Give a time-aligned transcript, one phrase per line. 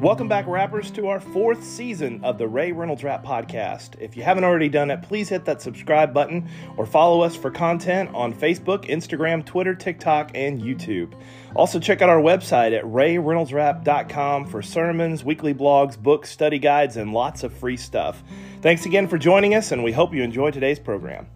[0.00, 4.00] Welcome back, rappers, to our fourth season of the Ray Reynolds Rap Podcast.
[4.00, 7.50] If you haven't already done it, please hit that subscribe button or follow us for
[7.50, 11.14] content on Facebook, Instagram, Twitter, TikTok, and YouTube.
[11.56, 17.12] Also, check out our website at rayreynoldsrap.com for sermons, weekly blogs, books, study guides, and
[17.12, 18.22] lots of free stuff.
[18.62, 21.26] Thanks again for joining us, and we hope you enjoy today's program.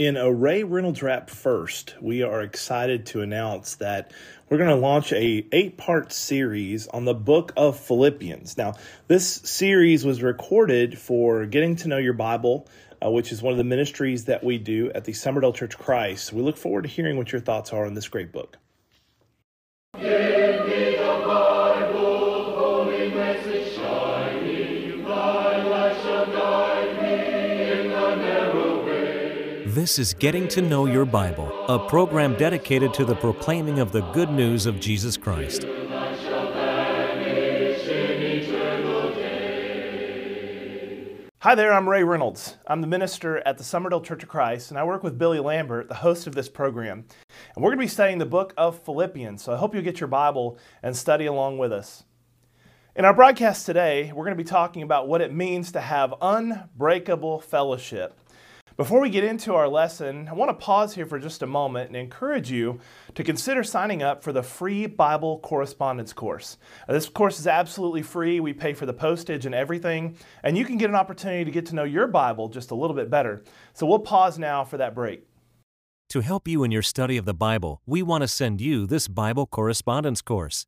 [0.00, 4.14] In a Ray Reynolds Rap First, we are excited to announce that
[4.48, 8.56] we're going to launch a eight-part series on the book of Philippians.
[8.56, 8.76] Now,
[9.08, 12.66] this series was recorded for Getting to Know Your Bible,
[13.04, 16.32] uh, which is one of the ministries that we do at the Summerdale Church Christ.
[16.32, 18.56] We look forward to hearing what your thoughts are on this great book.
[29.70, 34.00] This is Getting to Know Your Bible, a program dedicated to the proclaiming of the
[34.00, 35.62] good news of Jesus Christ.
[41.38, 42.56] Hi there, I'm Ray Reynolds.
[42.66, 45.86] I'm the minister at the Summerdale Church of Christ, and I work with Billy Lambert,
[45.86, 47.04] the host of this program.
[47.54, 50.00] And we're going to be studying the book of Philippians, so I hope you'll get
[50.00, 52.02] your Bible and study along with us.
[52.96, 56.12] In our broadcast today, we're going to be talking about what it means to have
[56.20, 58.19] unbreakable fellowship.
[58.80, 61.88] Before we get into our lesson, I want to pause here for just a moment
[61.88, 62.80] and encourage you
[63.14, 66.56] to consider signing up for the free Bible correspondence course.
[66.88, 68.40] Now, this course is absolutely free.
[68.40, 71.66] We pay for the postage and everything, and you can get an opportunity to get
[71.66, 73.44] to know your Bible just a little bit better.
[73.74, 75.26] So we'll pause now for that break.
[76.08, 79.08] To help you in your study of the Bible, we want to send you this
[79.08, 80.64] Bible correspondence course.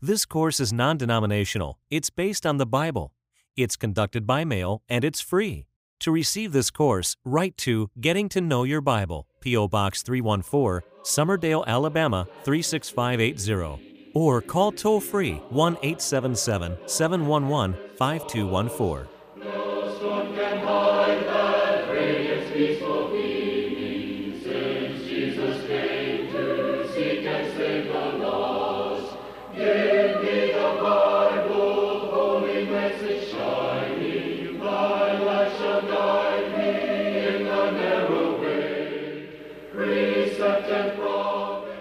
[0.00, 3.12] This course is non denominational, it's based on the Bible,
[3.56, 5.66] it's conducted by mail, and it's free.
[6.02, 9.68] To receive this course, write to Getting to Know Your Bible, P.O.
[9.68, 20.91] Box 314, Summerdale, Alabama 36580, or call toll free 1 877 711 5214.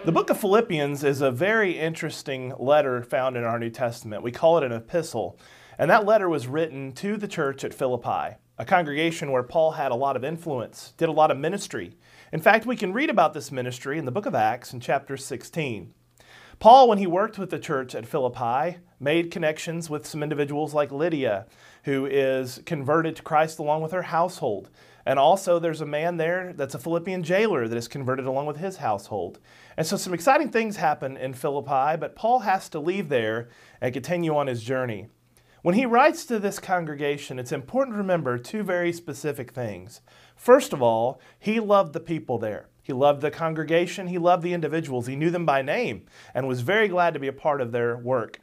[0.04, 4.24] The book of Philippians is a very interesting letter found in our New Testament.
[4.24, 5.38] We call it an epistle.
[5.78, 9.92] And that letter was written to the church at Philippi, a congregation where Paul had
[9.92, 11.94] a lot of influence, did a lot of ministry.
[12.34, 15.18] In fact, we can read about this ministry in the book of Acts in chapter
[15.18, 15.94] 16.
[16.58, 20.92] Paul, when he worked with the church at Philippi, made connections with some individuals like
[20.92, 21.46] Lydia,
[21.84, 24.72] who is converted to Christ along with her household.
[25.06, 28.58] And also, there's a man there that's a Philippian jailer that is converted along with
[28.58, 29.40] his household.
[29.78, 33.50] And so, some exciting things happen in Philippi, but Paul has to leave there
[33.82, 35.08] and continue on his journey.
[35.64, 40.02] When he writes to this congregation, it's important to remember two very specific things.
[40.36, 42.68] First of all, he loved the people there.
[42.82, 46.62] He loved the congregation, he loved the individuals, he knew them by name, and was
[46.62, 48.40] very glad to be a part of their work.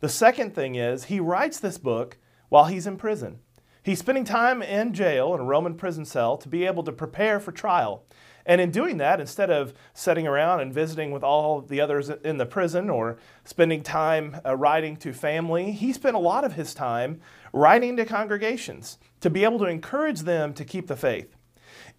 [0.00, 2.16] The second thing is, he writes this book
[2.48, 3.40] while he's in prison.
[3.84, 7.40] He's spending time in jail in a Roman prison cell to be able to prepare
[7.40, 8.04] for trial.
[8.46, 12.38] And in doing that, instead of sitting around and visiting with all the others in
[12.38, 16.74] the prison or spending time uh, writing to family, he spent a lot of his
[16.74, 17.20] time
[17.52, 21.34] writing to congregations to be able to encourage them to keep the faith.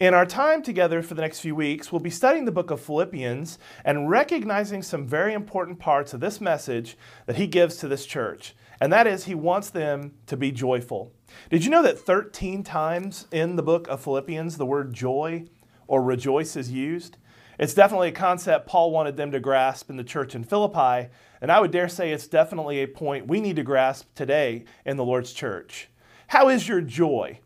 [0.00, 2.80] In our time together for the next few weeks, we'll be studying the book of
[2.80, 6.96] Philippians and recognizing some very important parts of this message
[7.26, 8.54] that he gives to this church.
[8.80, 11.12] And that is, he wants them to be joyful.
[11.50, 15.46] Did you know that 13 times in the book of Philippians the word joy
[15.86, 17.16] or rejoice is used?
[17.58, 21.08] It's definitely a concept Paul wanted them to grasp in the church in Philippi,
[21.40, 24.96] and I would dare say it's definitely a point we need to grasp today in
[24.96, 25.88] the Lord's church.
[26.28, 27.38] How is your joy?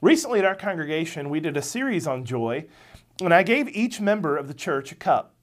[0.00, 2.66] Recently at our congregation, we did a series on joy,
[3.20, 5.34] and I gave each member of the church a cup.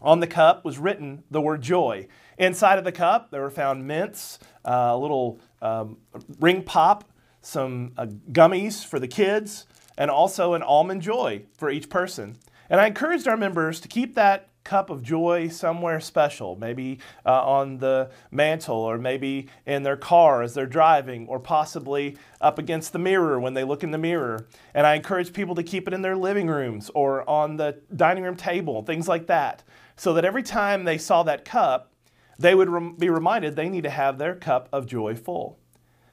[0.00, 2.08] On the cup was written the word joy.
[2.38, 5.98] Inside of the cup, there were found mints, uh, a little um,
[6.40, 7.04] ring pop,
[7.42, 9.66] some uh, gummies for the kids,
[9.98, 12.38] and also an almond joy for each person.
[12.70, 17.44] And I encouraged our members to keep that cup of joy somewhere special, maybe uh,
[17.44, 22.92] on the mantle, or maybe in their car as they're driving, or possibly up against
[22.92, 24.46] the mirror when they look in the mirror.
[24.72, 28.24] And I encourage people to keep it in their living rooms or on the dining
[28.24, 29.64] room table, things like that,
[29.96, 31.92] so that every time they saw that cup,
[32.38, 35.58] they would be reminded they need to have their cup of joy full.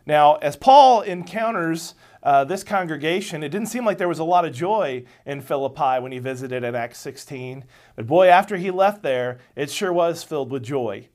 [0.09, 4.43] Now, as Paul encounters uh, this congregation, it didn't seem like there was a lot
[4.43, 7.63] of joy in Philippi when he visited in Acts 16.
[7.95, 11.09] But boy, after he left there, it sure was filled with joy.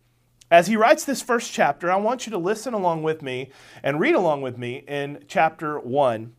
[0.49, 3.51] As he writes this first chapter, I want you to listen along with me
[3.83, 6.33] and read along with me in chapter 1.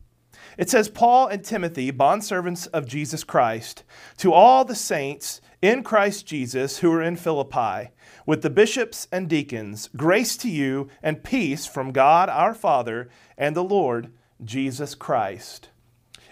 [0.57, 3.83] It says, Paul and Timothy, bondservants of Jesus Christ,
[4.19, 7.89] to all the saints in Christ Jesus who are in Philippi,
[8.25, 13.55] with the bishops and deacons, grace to you and peace from God our Father and
[13.55, 14.11] the Lord
[14.43, 15.69] Jesus Christ.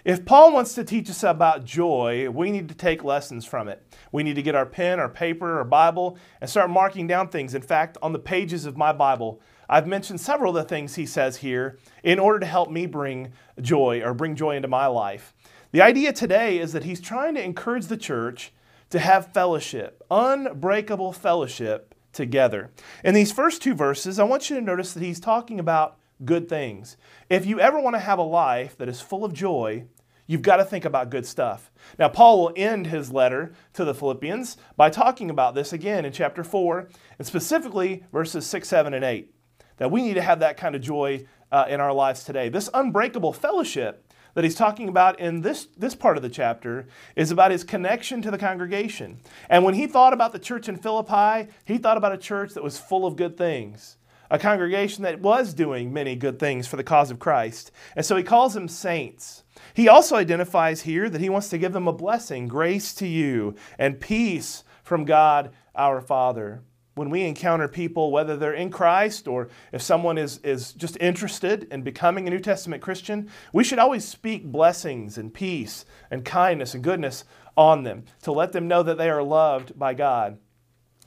[0.04, 3.82] If Paul wants to teach us about joy, we need to take lessons from it.
[4.12, 7.54] We need to get our pen, our paper, our Bible, and start marking down things.
[7.54, 11.06] In fact, on the pages of my Bible, I've mentioned several of the things he
[11.06, 13.32] says here in order to help me bring
[13.62, 15.32] joy or bring joy into my life.
[15.72, 18.52] The idea today is that he's trying to encourage the church
[18.90, 22.70] to have fellowship, unbreakable fellowship together.
[23.02, 26.48] In these first two verses, I want you to notice that he's talking about good
[26.48, 26.96] things.
[27.28, 29.84] If you ever want to have a life that is full of joy,
[30.26, 31.70] you've got to think about good stuff.
[31.98, 36.12] Now, Paul will end his letter to the Philippians by talking about this again in
[36.12, 36.88] chapter 4,
[37.18, 39.30] and specifically verses 6, 7, and 8.
[39.78, 42.48] That we need to have that kind of joy uh, in our lives today.
[42.48, 46.86] This unbreakable fellowship that he's talking about in this, this part of the chapter
[47.16, 49.20] is about his connection to the congregation.
[49.48, 52.62] And when he thought about the church in Philippi, he thought about a church that
[52.64, 53.96] was full of good things
[54.30, 57.70] a congregation that was doing many good things for the cause of Christ.
[57.94, 59.44] And so he calls them saints.
[59.74, 63.54] He also identifies here that he wants to give them a blessing, grace to you,
[63.78, 66.62] and peace from God our Father.
[66.94, 71.66] When we encounter people, whether they're in Christ or if someone is, is just interested
[71.72, 76.74] in becoming a New Testament Christian, we should always speak blessings and peace and kindness
[76.74, 77.24] and goodness
[77.56, 80.38] on them to let them know that they are loved by God.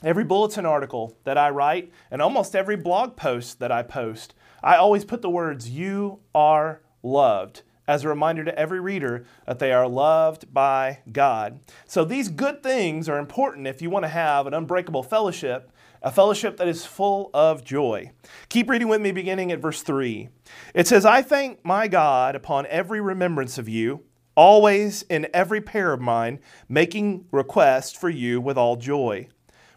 [0.02, 4.76] Every bulletin article that I write and almost every blog post that I post, I
[4.76, 9.72] always put the words, You are loved, as a reminder to every reader that they
[9.72, 11.60] are loved by God.
[11.86, 15.72] So these good things are important if you want to have an unbreakable fellowship,
[16.02, 18.10] a fellowship that is full of joy.
[18.48, 20.28] Keep reading with me beginning at verse 3.
[20.74, 24.04] It says, I thank my God upon every remembrance of you,
[24.34, 29.28] always in every prayer of mine, making request for you with all joy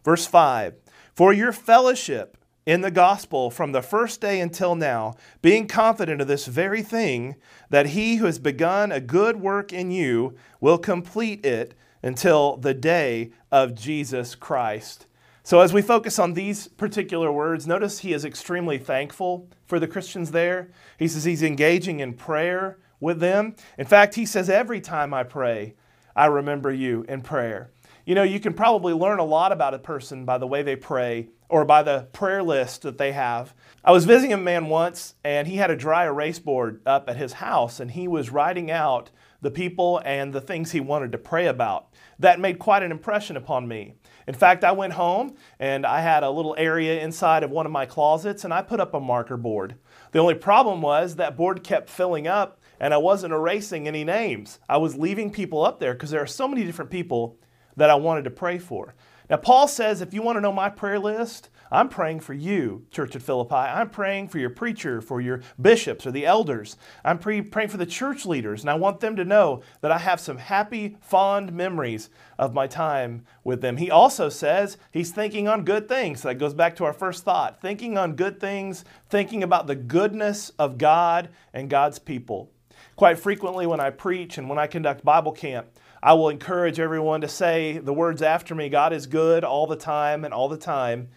[0.04, 0.76] Verse 5
[1.14, 6.28] For your fellowship in the gospel from the first day until now, being confident of
[6.28, 7.36] this very thing,
[7.70, 12.74] that he who has begun a good work in you will complete it until the
[12.74, 15.08] day of Jesus Christ.
[15.44, 19.88] So, as we focus on these particular words, notice he is extremely thankful for the
[19.88, 20.70] Christians there.
[21.00, 23.56] He says he's engaging in prayer with them.
[23.78, 25.74] In fact, he says, Every time I pray,
[26.16, 27.72] I remember you in prayer.
[28.06, 30.76] You know, you can probably learn a lot about a person by the way they
[30.76, 33.54] pray or by the prayer list that they have.
[33.84, 37.18] I was visiting a man once, and he had a dry erase board up at
[37.18, 39.10] his house, and he was writing out
[39.42, 41.90] the people and the things he wanted to pray about.
[42.20, 43.96] That made quite an impression upon me.
[44.28, 47.72] In fact, I went home and I had a little area inside of one of
[47.72, 49.76] my closets, and I put up a marker board.
[50.12, 54.60] The only problem was that board kept filling up, and I wasn't erasing any names.
[54.68, 57.38] I was leaving people up there because there are so many different people
[57.78, 58.96] that I wanted to pray for.
[59.30, 62.86] Now, Paul says if you want to know my prayer list, I'm praying for you,
[62.92, 63.56] Church at Philippi.
[63.56, 66.76] I'm praying for your preacher, for your bishops or the elders.
[67.06, 69.98] I'm pre- praying for the church leaders, and I want them to know that I
[70.00, 73.78] have some happy, fond memories of my time with them.
[73.78, 76.24] He also says he's thinking on good things.
[76.24, 80.50] That goes back to our first thought thinking on good things, thinking about the goodness
[80.60, 82.52] of God and God's people.
[82.98, 85.68] Quite frequently, when I preach and when I conduct Bible camp,
[86.04, 89.76] I will encourage everyone to say the words after me God is good all the
[89.76, 91.10] time and all the time.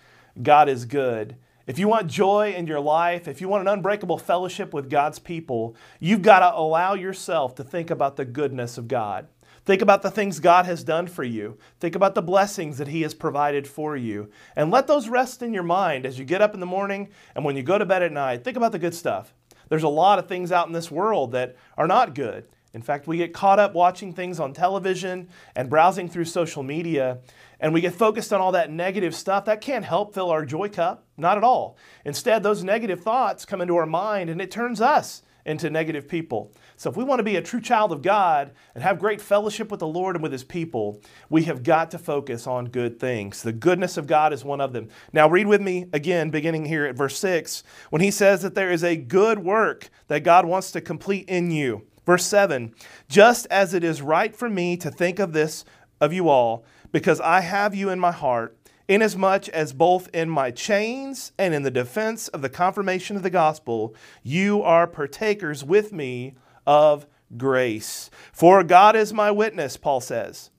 [0.43, 1.37] God is good.
[1.67, 5.19] If you want joy in your life, if you want an unbreakable fellowship with God's
[5.19, 9.29] people, you've got to allow yourself to think about the goodness of God.
[9.64, 11.57] Think about the things God has done for you.
[11.81, 14.31] Think about the blessings that He has provided for you.
[14.57, 17.47] And let those rest in your mind as you get up in the morning and
[17.47, 18.45] when you go to bed at night.
[18.45, 19.33] Think about the good stuff.
[19.71, 22.47] There's a lot of things out in this world that are not good.
[22.75, 27.19] In fact, we get caught up watching things on television and browsing through social media,
[27.64, 29.47] and we get focused on all that negative stuff.
[29.47, 31.78] That can't help fill our joy cup, not at all.
[32.04, 36.52] Instead, those negative thoughts come into our mind and it turns us into negative people.
[36.76, 39.71] So, if we want to be a true child of God and have great fellowship
[39.71, 43.42] with the Lord and with His people, we have got to focus on good things.
[43.42, 44.90] The goodness of God is one of them.
[45.14, 48.73] Now, read with me again, beginning here at verse 6, when he says that there
[48.73, 51.87] is a good work that God wants to complete in you.
[52.04, 52.75] Verse 7
[53.09, 55.64] Just as it is right for me to think of this
[55.99, 60.53] of you all, because I have you in my heart, inasmuch as both in my
[60.53, 65.93] chains and in the defense of the confirmation of the gospel, you are partakers with
[65.93, 68.11] me of grace.
[68.33, 70.51] For God is my witness, Paul says,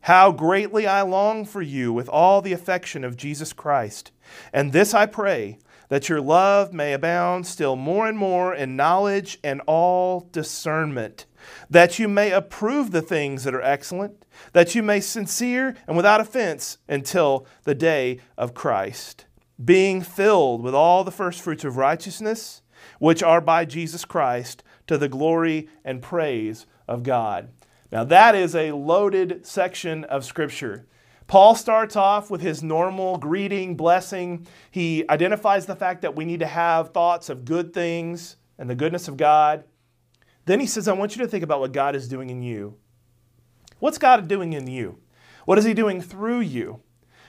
[0.00, 4.10] how greatly I long for you with all the affection of Jesus Christ.
[4.52, 9.38] And this I pray, that your love may abound still more and more in knowledge
[9.44, 11.26] and all discernment,
[11.68, 16.20] that you may approve the things that are excellent that you may sincere and without
[16.20, 19.26] offense until the day of Christ,
[19.62, 22.62] being filled with all the first fruits of righteousness,
[22.98, 27.48] which are by Jesus Christ, to the glory and praise of God.
[27.90, 30.86] Now, that is a loaded section of Scripture.
[31.26, 34.46] Paul starts off with his normal greeting, blessing.
[34.70, 38.76] He identifies the fact that we need to have thoughts of good things and the
[38.76, 39.64] goodness of God.
[40.46, 42.76] Then he says, I want you to think about what God is doing in you.
[43.78, 44.98] What's God doing in you?
[45.44, 46.80] What is He doing through you?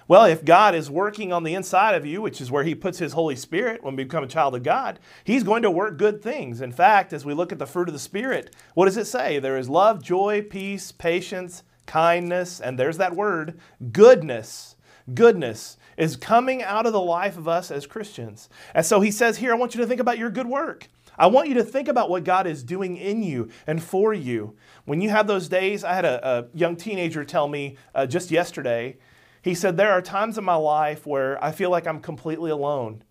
[0.07, 3.00] Well, if God is working on the inside of you, which is where He puts
[3.00, 6.21] His Holy Spirit when we become a child of God, He's going to work good
[6.21, 6.62] things.
[6.62, 9.39] In fact, as we look at the fruit of the Spirit, what does it say?
[9.39, 13.59] There is love, joy, peace, patience, kindness, and there's that word,
[13.91, 14.75] goodness.
[15.13, 18.50] Goodness is coming out of the life of us as Christians.
[18.74, 20.88] And so He says here, I want you to think about your good work.
[21.17, 24.55] I want you to think about what God is doing in you and for you.
[24.86, 28.29] When you have those days, I had a, a young teenager tell me uh, just
[28.29, 28.97] yesterday,
[29.41, 33.03] he said, There are times in my life where I feel like I'm completely alone.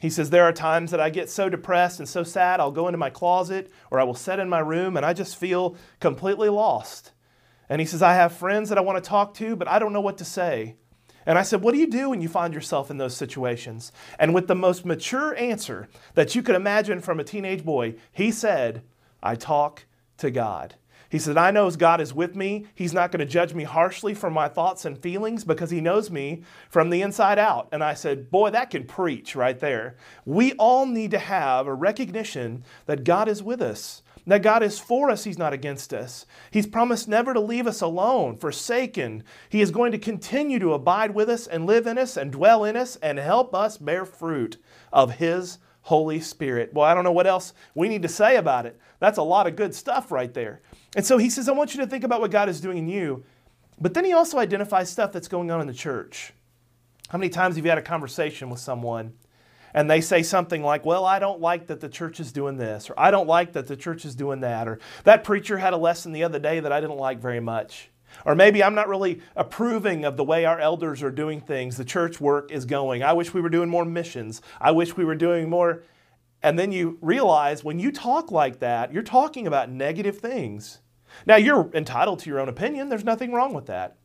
[0.00, 2.88] He says, There are times that I get so depressed and so sad, I'll go
[2.88, 6.48] into my closet or I will sit in my room and I just feel completely
[6.48, 7.12] lost.
[7.68, 9.92] And he says, I have friends that I want to talk to, but I don't
[9.92, 10.76] know what to say.
[11.26, 13.92] And I said, What do you do when you find yourself in those situations?
[14.18, 18.30] And with the most mature answer that you could imagine from a teenage boy, he
[18.30, 18.82] said,
[19.22, 19.84] I talk
[20.18, 20.74] to God.
[21.10, 24.14] He said, I know God is with me, He's not going to judge me harshly
[24.14, 27.68] for my thoughts and feelings because He knows me from the inside out.
[27.72, 29.96] And I said, Boy, that can preach right there.
[30.24, 34.02] We all need to have a recognition that God is with us.
[34.30, 36.24] That God is for us, He's not against us.
[36.52, 39.24] He's promised never to leave us alone, forsaken.
[39.48, 42.64] He is going to continue to abide with us and live in us and dwell
[42.64, 44.56] in us and help us bear fruit
[44.92, 46.72] of His Holy Spirit.
[46.72, 48.78] Well, I don't know what else we need to say about it.
[49.00, 50.60] That's a lot of good stuff right there.
[50.94, 52.88] And so He says, I want you to think about what God is doing in
[52.88, 53.24] you.
[53.80, 56.32] But then He also identifies stuff that's going on in the church.
[57.08, 59.12] How many times have you had a conversation with someone?
[59.74, 62.90] And they say something like, Well, I don't like that the church is doing this,
[62.90, 65.78] or I don't like that the church is doing that, or that preacher had a
[65.78, 67.90] lesson the other day that I didn't like very much.
[68.24, 71.84] Or maybe I'm not really approving of the way our elders are doing things, the
[71.84, 73.02] church work is going.
[73.02, 74.42] I wish we were doing more missions.
[74.60, 75.84] I wish we were doing more.
[76.42, 80.80] And then you realize when you talk like that, you're talking about negative things.
[81.26, 83.96] Now, you're entitled to your own opinion, there's nothing wrong with that.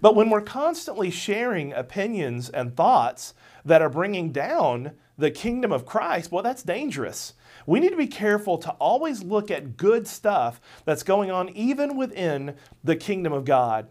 [0.00, 5.86] But when we're constantly sharing opinions and thoughts that are bringing down the kingdom of
[5.86, 7.34] Christ, well, that's dangerous.
[7.66, 11.96] We need to be careful to always look at good stuff that's going on even
[11.96, 12.54] within
[12.84, 13.88] the kingdom of God.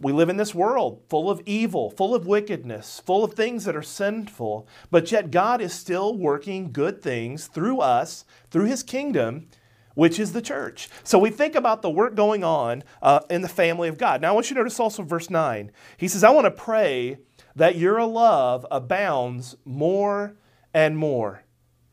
[0.00, 3.76] We live in this world full of evil, full of wickedness, full of things that
[3.76, 9.46] are sinful, but yet God is still working good things through us, through His kingdom,
[9.94, 10.88] which is the church.
[11.02, 14.20] So we think about the work going on uh, in the family of God.
[14.20, 15.70] Now, I want you to notice also verse 9.
[15.96, 17.18] He says, I want to pray
[17.56, 20.36] that your love abounds more
[20.72, 21.44] and more.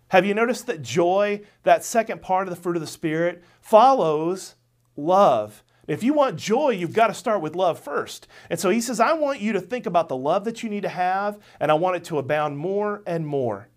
[0.09, 4.55] Have you noticed that joy, that second part of the fruit of the Spirit, follows
[4.97, 5.63] love?
[5.87, 8.27] If you want joy, you've got to start with love first.
[8.49, 10.83] And so he says, I want you to think about the love that you need
[10.83, 13.67] to have, and I want it to abound more and more.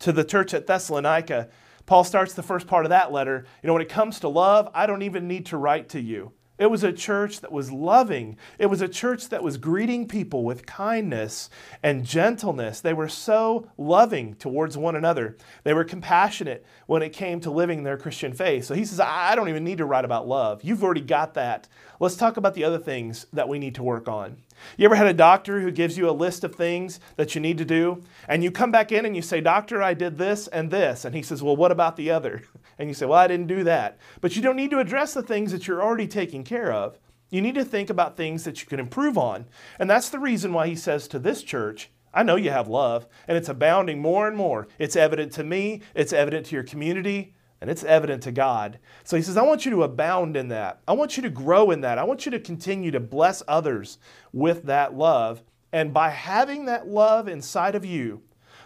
[0.00, 1.48] To the church at Thessalonica,
[1.90, 3.44] Paul starts the first part of that letter.
[3.64, 6.30] You know, when it comes to love, I don't even need to write to you.
[6.56, 8.36] It was a church that was loving.
[8.60, 11.50] It was a church that was greeting people with kindness
[11.82, 12.80] and gentleness.
[12.80, 15.36] They were so loving towards one another.
[15.64, 18.66] They were compassionate when it came to living their Christian faith.
[18.66, 20.62] So he says, I don't even need to write about love.
[20.62, 21.66] You've already got that.
[21.98, 24.36] Let's talk about the other things that we need to work on.
[24.76, 27.58] You ever had a doctor who gives you a list of things that you need
[27.58, 30.70] to do, and you come back in and you say, Doctor, I did this and
[30.70, 31.04] this.
[31.04, 32.42] And he says, Well, what about the other?
[32.78, 33.98] And you say, Well, I didn't do that.
[34.22, 36.98] But you don't need to address the things that you're already taking care of.
[37.28, 39.44] You need to think about things that you can improve on.
[39.78, 43.06] And that's the reason why he says to this church, I know you have love,
[43.28, 44.66] and it's abounding more and more.
[44.78, 48.78] It's evident to me, it's evident to your community, and it's evident to God.
[49.04, 50.80] So he says, I want you to abound in that.
[50.88, 51.98] I want you to grow in that.
[51.98, 53.98] I want you to continue to bless others
[54.32, 55.42] with that love.
[55.72, 58.22] And by having that love inside of you,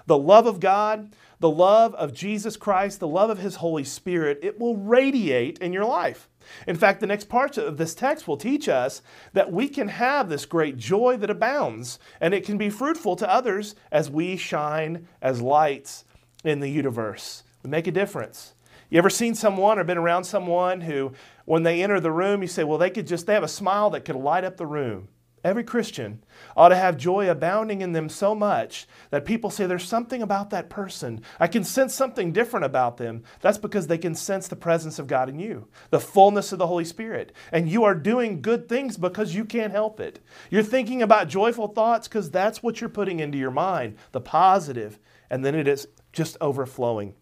[0.06, 4.38] the love of God, the love of Jesus Christ, the love of His Holy Spirit,
[4.42, 6.28] it will radiate in your life.
[6.66, 10.28] In fact, the next part of this text will teach us that we can have
[10.28, 15.08] this great joy that abounds, and it can be fruitful to others as we shine
[15.20, 16.04] as lights
[16.44, 17.42] in the universe.
[17.62, 18.54] We make a difference.
[18.94, 21.14] You ever seen someone or been around someone who,
[21.46, 23.90] when they enter the room, you say, well, they could just, they have a smile
[23.90, 25.08] that could light up the room.
[25.42, 26.22] Every Christian
[26.56, 30.50] ought to have joy abounding in them so much that people say there's something about
[30.50, 31.22] that person.
[31.40, 33.24] I can sense something different about them.
[33.40, 36.68] That's because they can sense the presence of God in you, the fullness of the
[36.68, 37.32] Holy Spirit.
[37.50, 40.20] And you are doing good things because you can't help it.
[40.50, 45.00] You're thinking about joyful thoughts because that's what you're putting into your mind, the positive,
[45.28, 47.16] and then it is just overflowing.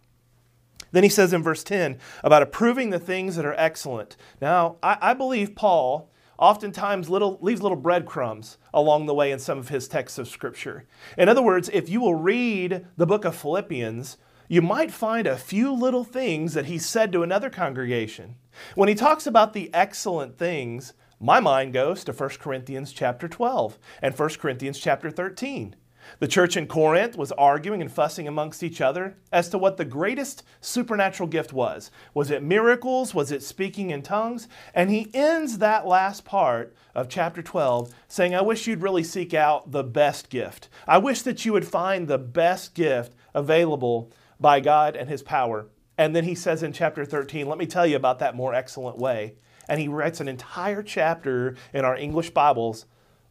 [0.92, 4.16] Then he says in verse 10 about approving the things that are excellent.
[4.40, 9.58] Now, I, I believe Paul oftentimes little, leaves little breadcrumbs along the way in some
[9.58, 10.84] of his texts of Scripture.
[11.16, 14.18] In other words, if you will read the book of Philippians,
[14.48, 18.36] you might find a few little things that he said to another congregation.
[18.74, 23.78] When he talks about the excellent things, my mind goes to 1 Corinthians chapter 12
[24.02, 25.76] and 1 Corinthians chapter 13.
[26.18, 29.84] The church in Corinth was arguing and fussing amongst each other as to what the
[29.84, 31.90] greatest supernatural gift was.
[32.14, 33.14] Was it miracles?
[33.14, 34.48] Was it speaking in tongues?
[34.74, 39.34] And he ends that last part of chapter 12 saying, I wish you'd really seek
[39.34, 40.68] out the best gift.
[40.86, 45.66] I wish that you would find the best gift available by God and his power.
[45.98, 48.98] And then he says in chapter 13, let me tell you about that more excellent
[48.98, 49.34] way.
[49.68, 52.86] And he writes an entire chapter in our English Bibles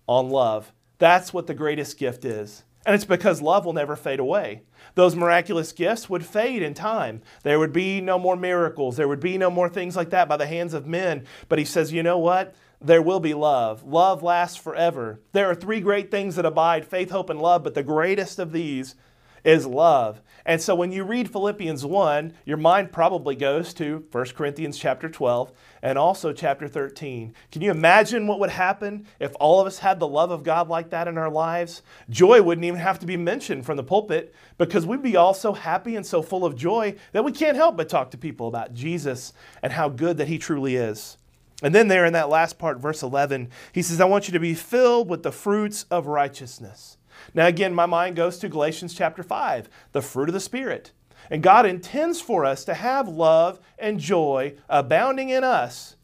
[0.08, 0.72] on love.
[0.98, 2.64] That's what the greatest gift is.
[2.86, 4.64] And it's because love will never fade away.
[4.96, 7.22] Those miraculous gifts would fade in time.
[7.44, 8.98] There would be no more miracles.
[8.98, 11.26] There would be no more things like that by the hands of men.
[11.48, 12.56] But he says, you know what?
[12.82, 13.84] There will be love.
[13.84, 15.22] Love lasts forever.
[15.34, 18.52] There are three great things that abide faith, hope, and love, but the greatest of
[18.52, 18.96] these
[19.44, 20.22] is love.
[20.46, 25.08] And so when you read Philippians 1, your mind probably goes to 1 Corinthians chapter
[25.08, 25.52] 12
[25.84, 27.34] and also chapter 13.
[27.52, 30.68] Can you imagine what would happen if all of us had the love of God
[30.68, 31.84] like that in our lives?
[32.10, 35.54] Joy wouldn't even have to be mentioned from the pulpit because we'd be all so
[35.54, 38.74] happy and so full of joy that we can't help but talk to people about
[38.74, 41.18] Jesus and how good that He truly is.
[41.64, 44.40] And then, there in that last part, verse 11, he says, I want you to
[44.40, 46.98] be filled with the fruits of righteousness.
[47.34, 50.92] Now, again, my mind goes to Galatians chapter 5, the fruit of the Spirit.
[51.30, 55.96] And God intends for us to have love and joy abounding in us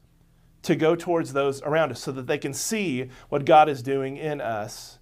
[0.64, 4.18] to go towards those around us so that they can see what God is doing
[4.18, 5.00] in us.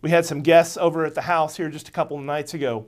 [0.00, 2.86] We had some guests over at the house here just a couple of nights ago.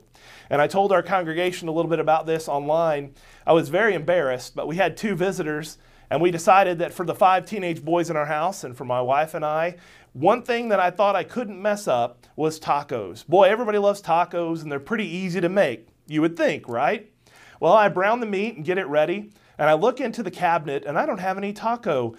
[0.49, 3.13] And I told our congregation a little bit about this online.
[3.45, 5.77] I was very embarrassed, but we had two visitors,
[6.09, 9.01] and we decided that for the five teenage boys in our house and for my
[9.01, 9.75] wife and I,
[10.13, 13.25] one thing that I thought I couldn't mess up was tacos.
[13.25, 17.11] Boy, everybody loves tacos, and they're pretty easy to make, you would think, right?
[17.59, 20.85] Well, I brown the meat and get it ready, and I look into the cabinet,
[20.85, 22.15] and I don't have any taco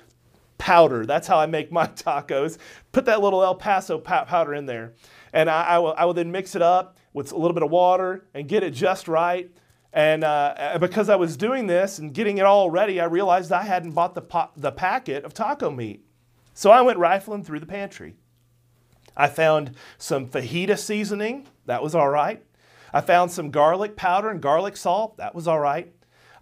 [0.59, 1.05] powder.
[1.05, 2.59] That's how I make my tacos.
[2.92, 4.94] Put that little El Paso powder in there.
[5.33, 7.70] And I, I, will, I will then mix it up with a little bit of
[7.70, 9.51] water and get it just right.
[9.92, 13.64] And uh, because I was doing this and getting it all ready, I realized I
[13.64, 16.07] hadn't bought the, po- the packet of taco meat.
[16.55, 18.14] So I went rifling through the pantry.
[19.16, 21.46] I found some fajita seasoning.
[21.66, 22.42] That was all right.
[22.92, 25.16] I found some garlic powder and garlic salt.
[25.16, 25.92] That was all right.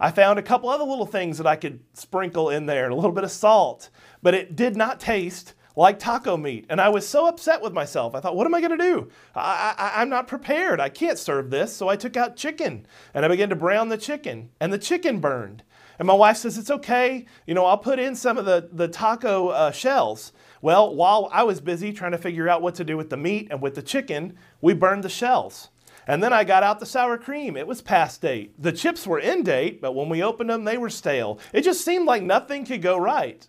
[0.01, 3.13] I found a couple other little things that I could sprinkle in there, a little
[3.13, 3.91] bit of salt,
[4.23, 6.67] but it did not taste like taco meat.
[6.69, 8.15] And I was so upset with myself.
[8.15, 9.09] I thought, what am I going to do?
[9.35, 10.81] I, am not prepared.
[10.81, 11.75] I can't serve this.
[11.75, 15.21] So I took out chicken and I began to brown the chicken, and the chicken
[15.21, 15.63] burned.
[15.99, 17.27] And my wife says, It's okay.
[17.47, 20.33] You know, I'll put in some of the, the taco uh, shells.
[20.63, 23.49] Well, while I was busy trying to figure out what to do with the meat
[23.51, 25.69] and with the chicken, we burned the shells.
[26.07, 27.57] And then I got out the sour cream.
[27.57, 28.61] It was past date.
[28.61, 31.39] The chips were in date, but when we opened them, they were stale.
[31.53, 33.47] It just seemed like nothing could go right.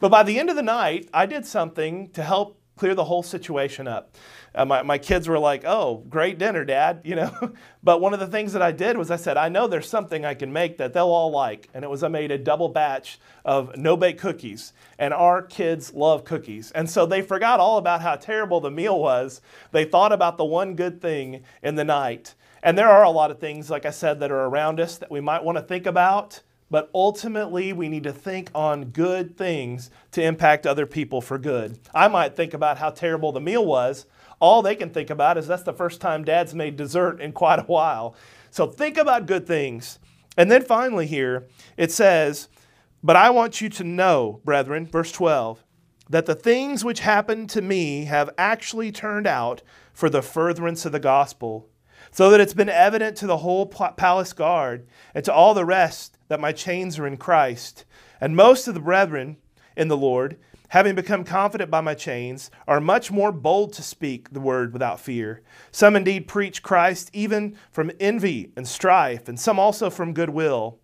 [0.00, 3.22] But by the end of the night, I did something to help clear the whole
[3.22, 4.16] situation up.
[4.54, 7.54] Uh, my, my kids were like, oh, great dinner, Dad, you know.
[7.82, 10.24] but one of the things that I did was I said, I know there's something
[10.24, 11.68] I can make that they'll all like.
[11.74, 14.72] And it was I made a double batch of no bake cookies.
[14.98, 16.70] And our kids love cookies.
[16.70, 19.40] And so they forgot all about how terrible the meal was.
[19.72, 22.34] They thought about the one good thing in the night.
[22.62, 25.10] And there are a lot of things, like I said, that are around us that
[25.10, 26.40] we might want to think about.
[26.70, 31.78] But ultimately, we need to think on good things to impact other people for good.
[31.94, 34.06] I might think about how terrible the meal was,
[34.44, 37.58] all they can think about is that's the first time dad's made dessert in quite
[37.58, 38.14] a while.
[38.50, 39.98] So think about good things.
[40.36, 41.46] And then finally, here
[41.78, 42.48] it says,
[43.02, 45.64] But I want you to know, brethren, verse 12,
[46.10, 49.62] that the things which happened to me have actually turned out
[49.94, 51.70] for the furtherance of the gospel,
[52.10, 56.18] so that it's been evident to the whole palace guard and to all the rest
[56.28, 57.86] that my chains are in Christ.
[58.20, 59.38] And most of the brethren
[59.74, 60.36] in the Lord,
[60.74, 64.98] having become confident by my chains, are much more bold to speak the word without
[64.98, 65.40] fear.
[65.70, 70.80] Some indeed preach Christ even from envy and strife, and some also from goodwill.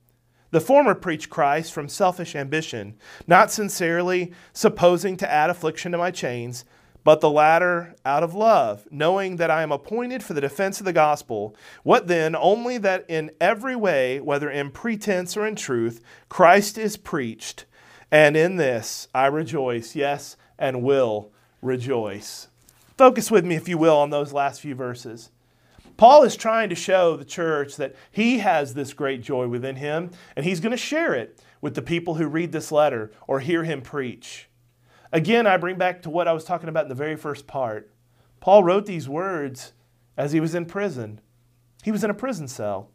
[0.52, 2.94] The former preach Christ from selfish ambition,
[3.26, 6.64] not sincerely supposing to add affliction to my chains,
[7.02, 10.86] but the latter out of love, knowing that I am appointed for the defense of
[10.86, 11.56] the gospel.
[11.82, 12.36] What then?
[12.36, 17.64] Only that in every way, whether in pretense or in truth, Christ is preached,
[18.10, 22.48] and in this I rejoice, yes, and will rejoice.
[22.96, 25.30] Focus with me, if you will, on those last few verses.
[25.96, 30.10] Paul is trying to show the church that he has this great joy within him,
[30.34, 33.64] and he's going to share it with the people who read this letter or hear
[33.64, 34.48] him preach.
[35.12, 37.90] Again, I bring back to what I was talking about in the very first part.
[38.40, 39.72] Paul wrote these words
[40.16, 41.20] as he was in prison.
[41.82, 42.90] He was in a prison cell.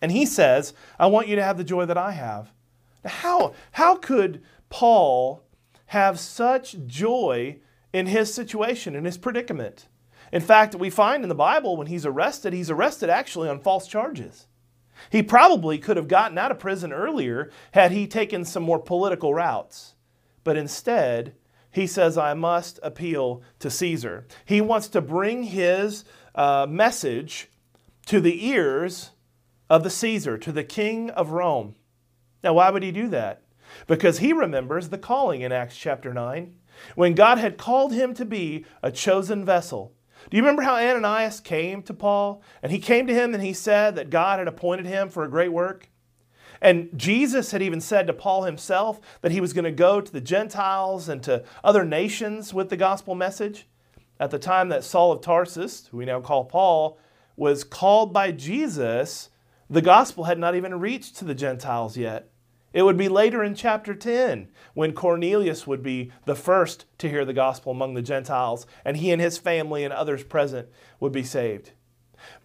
[0.00, 2.52] And he says, I want you to have the joy that I have.
[3.04, 5.42] How, how could Paul
[5.86, 7.58] have such joy
[7.92, 9.88] in his situation, in his predicament?
[10.32, 13.86] In fact, we find in the Bible when he's arrested, he's arrested actually on false
[13.86, 14.46] charges.
[15.10, 19.34] He probably could have gotten out of prison earlier had he taken some more political
[19.34, 19.94] routes.
[20.44, 21.34] But instead,
[21.70, 24.26] he says, I must appeal to Caesar.
[24.44, 27.48] He wants to bring his uh, message
[28.06, 29.10] to the ears
[29.68, 31.74] of the Caesar, to the king of Rome.
[32.42, 33.42] Now, why would he do that?
[33.86, 36.54] Because he remembers the calling in Acts chapter 9,
[36.94, 39.94] when God had called him to be a chosen vessel.
[40.30, 42.42] Do you remember how Ananias came to Paul?
[42.62, 45.30] And he came to him and he said that God had appointed him for a
[45.30, 45.88] great work?
[46.60, 50.12] And Jesus had even said to Paul himself that he was going to go to
[50.12, 53.66] the Gentiles and to other nations with the gospel message.
[54.20, 56.98] At the time that Saul of Tarsus, who we now call Paul,
[57.34, 59.30] was called by Jesus,
[59.68, 62.31] the gospel had not even reached to the Gentiles yet.
[62.72, 67.24] It would be later in chapter 10 when Cornelius would be the first to hear
[67.24, 71.22] the gospel among the Gentiles, and he and his family and others present would be
[71.22, 71.72] saved.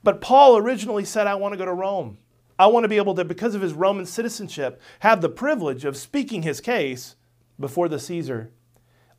[0.04, 2.18] But Paul originally said, I want to go to Rome.
[2.60, 5.96] I want to be able to, because of his Roman citizenship, have the privilege of
[5.96, 7.16] speaking his case
[7.60, 8.52] before the Caesar.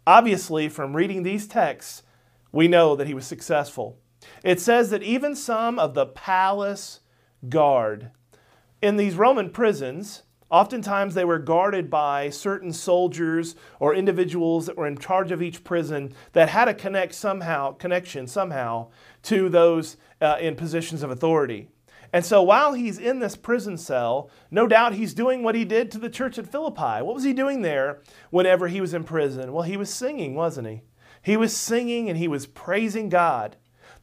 [0.06, 2.02] Obviously, from reading these texts,
[2.50, 3.98] we know that he was successful.
[4.42, 7.00] It says that even some of the palace
[7.48, 8.10] guard
[8.82, 14.86] in these Roman prisons, oftentimes they were guarded by certain soldiers or individuals that were
[14.86, 18.88] in charge of each prison that had a connect somehow connection somehow
[19.22, 21.68] to those uh, in positions of authority.
[22.12, 25.90] And so while he's in this prison cell, no doubt he's doing what he did
[25.90, 27.02] to the church at Philippi.
[27.02, 29.52] What was he doing there whenever he was in prison?
[29.52, 30.82] Well, he was singing, wasn't he?
[31.20, 33.56] He was singing and he was praising God.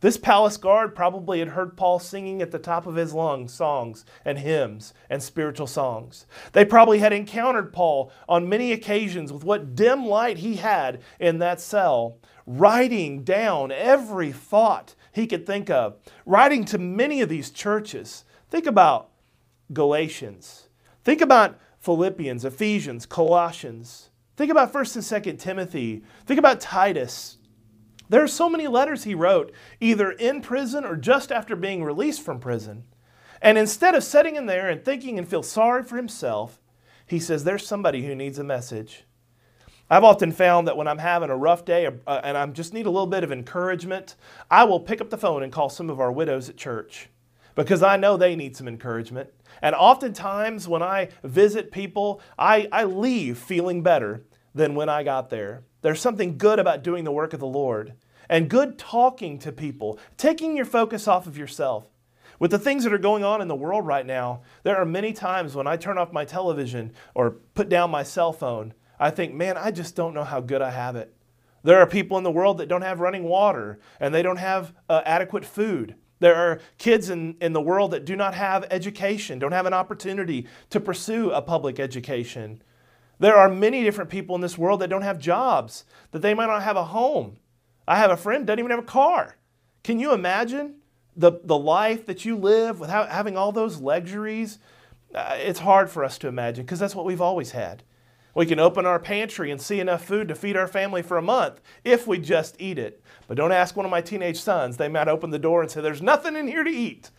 [0.05, 4.05] This palace guard probably had heard Paul singing at the top of his lungs songs
[4.23, 6.27] and hymns and spiritual songs.
[6.51, 11.39] They probably had encountered Paul on many occasions with what dim light he had in
[11.39, 17.49] that cell, writing down every thought he could think of, writing to many of these
[17.49, 18.25] churches.
[18.51, 19.09] Think about
[19.73, 20.69] Galatians.
[21.03, 24.11] Think about Philippians, Ephesians, Colossians.
[24.37, 26.03] Think about 1st and 2nd Timothy.
[26.27, 27.39] Think about Titus.
[28.09, 32.21] There are so many letters he wrote, either in prison or just after being released
[32.21, 32.83] from prison.
[33.41, 36.59] And instead of sitting in there and thinking and feel sorry for himself,
[37.05, 39.05] he says, There's somebody who needs a message.
[39.89, 42.87] I've often found that when I'm having a rough day uh, and I just need
[42.87, 44.15] a little bit of encouragement,
[44.49, 47.09] I will pick up the phone and call some of our widows at church
[47.53, 49.29] because I know they need some encouragement.
[49.61, 54.23] And oftentimes when I visit people, I, I leave feeling better
[54.55, 55.63] than when I got there.
[55.85, 57.93] There's something good about doing the work of the Lord
[58.27, 61.87] and good talking to people, taking your focus off of yourself.
[62.39, 65.13] With the things that are going on in the world right now, there are many
[65.13, 69.35] times when I turn off my television or put down my cell phone I think,
[69.35, 71.13] man, I just don't know how good I have it.
[71.61, 74.73] There are people in the world that don't have running water and they don't have
[74.89, 75.93] uh, adequate food.
[76.19, 79.73] There are kids in, in the world that do not have education, don't have an
[79.73, 82.63] opportunity to pursue a public education.
[83.19, 86.47] There are many different people in this world that don't have jobs, that they might
[86.47, 87.37] not have a home.
[87.87, 89.37] I have a friend doesn't even have a car.
[89.83, 90.75] Can you imagine
[91.15, 94.59] the, the life that you live without having all those luxuries?
[95.13, 97.83] Uh, it's hard for us to imagine because that's what we've always had.
[98.33, 101.21] We can open our pantry and see enough food to feed our family for a
[101.21, 103.01] month if we just eat it.
[103.27, 104.75] But don't ask one of my teenage sons.
[104.75, 107.11] They might open the door and say, There's nothing in here to eat.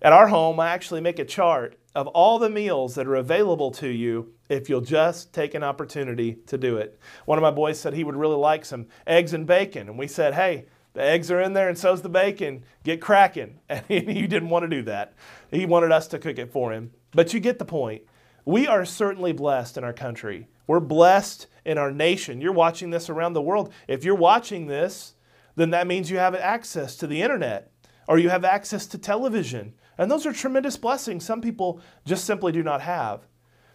[0.00, 3.70] At our home, I actually make a chart of all the meals that are available
[3.72, 6.98] to you if you'll just take an opportunity to do it.
[7.24, 9.88] One of my boys said he would really like some eggs and bacon.
[9.88, 12.64] And we said, Hey, the eggs are in there and so's the bacon.
[12.82, 13.60] Get cracking.
[13.68, 15.14] And he didn't want to do that.
[15.50, 16.92] He wanted us to cook it for him.
[17.12, 18.02] But you get the point.
[18.44, 20.48] We are certainly blessed in our country.
[20.66, 22.40] We're blessed in our nation.
[22.40, 23.72] You're watching this around the world.
[23.88, 25.14] If you're watching this,
[25.56, 27.70] then that means you have access to the internet
[28.06, 29.74] or you have access to television.
[29.96, 33.26] And those are tremendous blessings some people just simply do not have.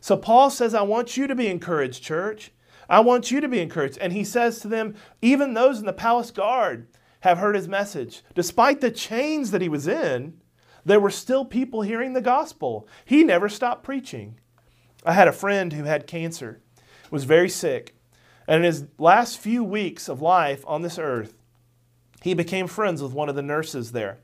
[0.01, 2.51] So Paul says, I want you to be encouraged, church.
[2.89, 3.97] I want you to be encouraged.
[3.99, 6.87] And he says to them, even those in the palace guard
[7.21, 8.23] have heard his message.
[8.33, 10.41] Despite the chains that he was in,
[10.85, 12.87] there were still people hearing the gospel.
[13.05, 14.39] He never stopped preaching.
[15.05, 16.61] I had a friend who had cancer,
[17.11, 17.95] was very sick,
[18.47, 21.35] and in his last few weeks of life on this earth,
[22.21, 24.19] he became friends with one of the nurses there.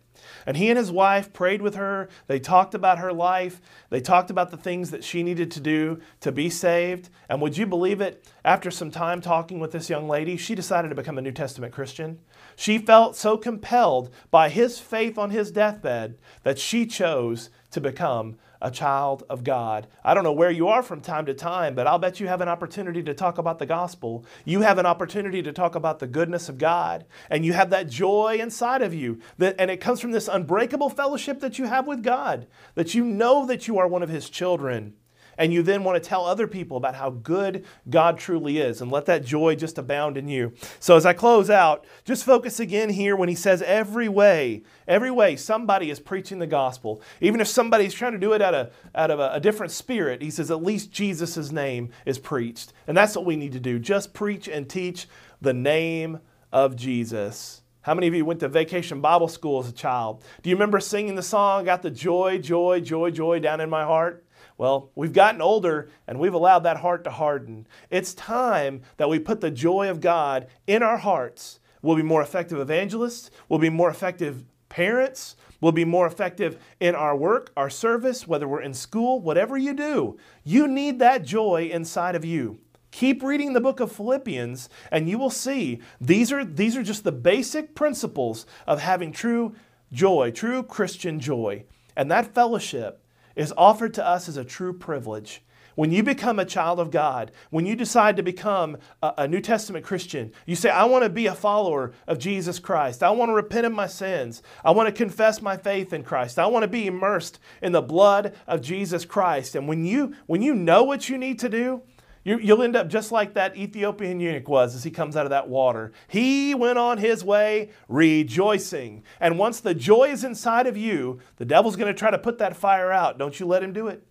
[0.45, 2.10] And he and his wife prayed with her.
[2.27, 3.62] They talked about her life.
[3.89, 7.10] They talked about the things that she needed to do to be saved.
[7.29, 8.27] And would you believe it?
[8.43, 11.73] After some time talking with this young lady, she decided to become a New Testament
[11.73, 12.19] Christian.
[12.55, 18.38] She felt so compelled by his faith on his deathbed that she chose to become
[18.61, 19.85] a child of God.
[20.03, 22.39] I don't know where you are from time to time, but I'll bet you have
[22.39, 24.25] an opportunity to talk about the gospel.
[24.45, 27.89] You have an opportunity to talk about the goodness of God, and you have that
[27.89, 29.19] joy inside of you.
[29.38, 33.03] That, and it comes from this unbreakable fellowship that you have with God, that you
[33.03, 34.93] know that you are one of His children
[35.37, 38.91] and you then want to tell other people about how good God truly is and
[38.91, 40.53] let that joy just abound in you.
[40.79, 45.11] So as I close out, just focus again here when he says every way, every
[45.11, 47.01] way somebody is preaching the gospel.
[47.21, 50.21] Even if somebody's trying to do it out of, out of a, a different spirit,
[50.21, 52.73] he says at least Jesus' name is preached.
[52.87, 53.79] And that's what we need to do.
[53.79, 55.07] Just preach and teach
[55.41, 56.19] the name
[56.51, 57.61] of Jesus.
[57.81, 60.23] How many of you went to vacation Bible school as a child?
[60.41, 63.83] Do you remember singing the song, Got the joy, joy, joy, joy down in my
[63.83, 64.24] heart?
[64.57, 67.67] Well, we've gotten older and we've allowed that heart to harden.
[67.89, 71.59] It's time that we put the joy of God in our hearts.
[71.81, 76.95] We'll be more effective evangelists, we'll be more effective parents, we'll be more effective in
[76.95, 80.17] our work, our service, whether we're in school, whatever you do.
[80.43, 82.59] You need that joy inside of you.
[82.91, 87.03] Keep reading the book of Philippians and you will see these are, these are just
[87.03, 89.53] the basic principles of having true
[89.91, 91.65] joy, true Christian joy.
[91.95, 93.04] And that fellowship
[93.35, 95.41] is offered to us as a true privilege.
[95.75, 99.41] When you become a child of God, when you decide to become a, a, New
[99.41, 103.03] Testament Christian, you say, I want to be a follower of Jesus Christ.
[103.03, 104.41] I want to repent of my sins.
[104.63, 106.39] I want to confess my faith in Christ.
[106.39, 109.53] I want to be immersed in the blood of Jesus Christ.
[109.53, 111.81] And when you, when you know what you need to do,
[112.25, 115.29] you, will end up just like that Ethiopian eunuch was as he comes out of
[115.29, 115.91] that water.
[116.07, 119.03] He went on his way rejoicing.
[119.19, 122.39] And once the joy is inside of you, the devil's going to try to put
[122.39, 123.19] that fire out.
[123.19, 124.03] Don't you let him do it.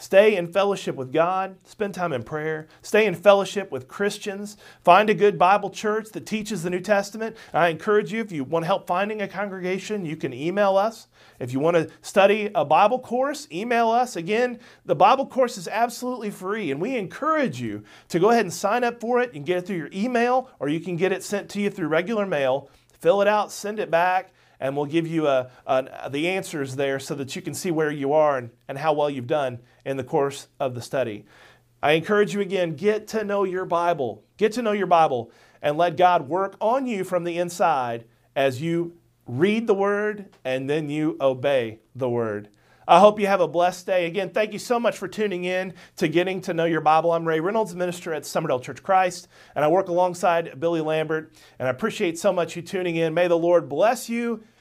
[0.00, 1.56] Stay in fellowship with God.
[1.64, 2.68] Spend time in prayer.
[2.80, 4.56] Stay in fellowship with Christians.
[4.82, 7.36] Find a good Bible church that teaches the New Testament.
[7.52, 11.08] I encourage you, if you want help finding a congregation, you can email us.
[11.38, 14.16] If you want to study a Bible course, email us.
[14.16, 18.54] Again, the Bible course is absolutely free, and we encourage you to go ahead and
[18.54, 19.34] sign up for it.
[19.34, 21.88] Can get it through your email, or you can get it sent to you through
[21.88, 22.70] regular mail.
[23.00, 27.00] Fill it out, send it back and we'll give you a, a, the answers there
[27.00, 29.96] so that you can see where you are and, and how well you've done in
[29.96, 31.24] the course of the study.
[31.82, 34.22] I encourage you again get to know your Bible.
[34.36, 38.04] Get to know your Bible and let God work on you from the inside
[38.36, 38.96] as you
[39.26, 42.48] read the Word and then you obey the Word.
[42.88, 44.06] I hope you have a blessed day.
[44.06, 47.12] Again, thank you so much for tuning in to Getting to Know Your Bible.
[47.12, 51.32] I'm Ray Reynolds, minister at Summerdale Church Christ, and I work alongside Billy Lambert.
[51.60, 53.14] And I appreciate so much you tuning in.
[53.14, 54.42] May the Lord bless you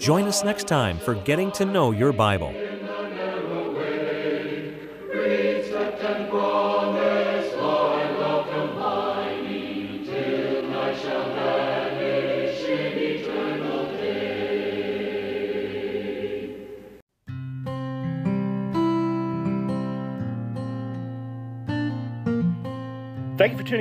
[0.00, 2.54] Join us next time for Getting to Know Your Bible.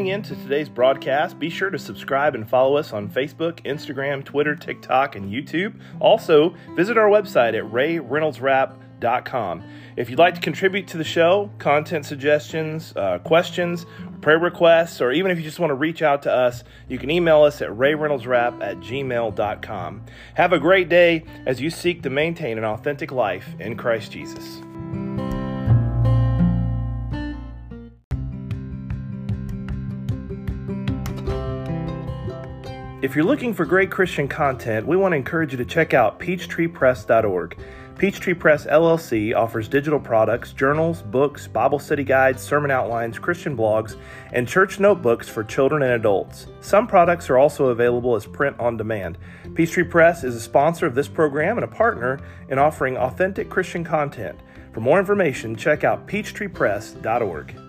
[0.10, 1.40] In to today's broadcast.
[1.40, 5.80] Be sure to subscribe and follow us on Facebook, Instagram, Twitter, TikTok, and YouTube.
[6.00, 9.64] Also, visit our website at rayreynoldsrap.com.
[9.96, 13.86] If you'd like to contribute to the show, content suggestions, uh, questions,
[14.22, 17.10] prayer requests, or even if you just want to reach out to us, you can
[17.10, 20.06] email us at rayreynoldsrap at gmail.com.
[20.36, 24.62] Have a great day as you seek to maintain an authentic life in Christ Jesus.
[33.02, 36.20] If you're looking for great Christian content, we want to encourage you to check out
[36.20, 37.58] peachtreepress.org.
[37.98, 43.96] Peachtree Press LLC offers digital products, journals, books, Bible study guides, sermon outlines, Christian blogs,
[44.34, 46.48] and church notebooks for children and adults.
[46.60, 49.18] Some products are also available as print on demand.
[49.56, 53.86] Peachtree Press is a sponsor of this program and a partner in offering authentic Christian
[53.86, 54.38] content.
[54.74, 57.69] For more information, check out peachtreepress.org.